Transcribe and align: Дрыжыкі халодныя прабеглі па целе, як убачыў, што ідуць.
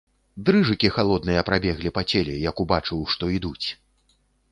Дрыжыкі 0.45 0.89
халодныя 0.95 1.43
прабеглі 1.49 1.91
па 1.97 2.03
целе, 2.13 2.39
як 2.49 2.63
убачыў, 2.65 3.05
што 3.17 3.29
ідуць. 3.37 3.67